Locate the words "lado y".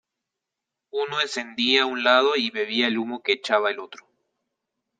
2.03-2.49